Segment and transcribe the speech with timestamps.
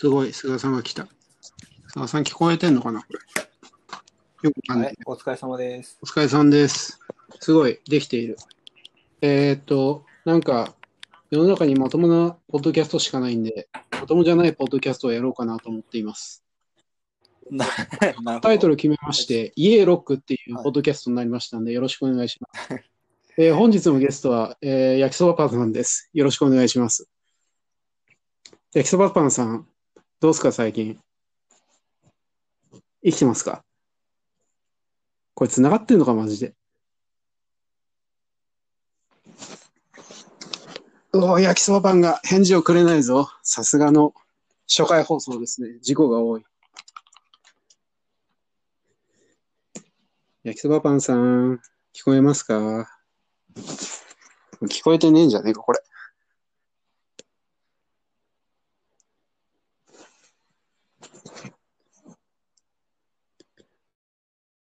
[0.00, 1.06] すごい、菅さんが来た。
[1.88, 3.18] 菅さん聞こえてんのかなこれ。
[4.48, 4.86] よくわかんな。
[4.86, 5.98] はいい、お疲れ様です。
[6.00, 6.98] お疲れさんです。
[7.38, 8.38] すごい、できている。
[9.20, 10.74] えーっと、なんか、
[11.30, 16.42] 世の中にまともなポッドキャストしかないんで、まともじゃないポッドキャストをやろうかなと思っています。
[18.40, 22.74] タイトル決めまして、イエーロックっていうポッドキャストになりましたんで、よろしくお願いします。
[23.36, 26.08] えー本日のゲストは、えー焼きそばパンさんです。
[26.14, 27.06] よろしくお願いします。
[28.72, 29.66] 焼きそばパンさん、
[30.20, 31.00] どうすか、最近？
[33.02, 33.64] 生きてますか？
[35.32, 36.54] これ繋がってんのか、マジで？
[41.14, 43.30] うお、焼きそばパンが返事をくれないぞ。
[43.42, 44.12] さすがの
[44.68, 45.78] 初回放送ですね。
[45.80, 46.44] 事故が多い。
[50.44, 51.62] 焼きそばパンさん、
[51.94, 52.90] 聞こえますか？
[54.64, 55.80] 聞こえてねえんじゃねえか、これ。